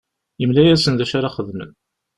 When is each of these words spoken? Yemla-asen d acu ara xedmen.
Yemla-asen 0.41 0.93
d 0.95 0.99
acu 1.03 1.15
ara 1.17 1.35
xedmen. 1.35 1.71